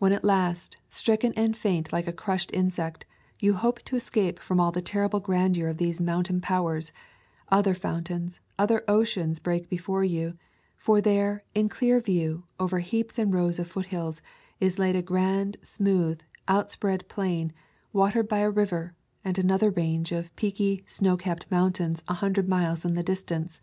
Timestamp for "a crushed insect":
2.08-3.04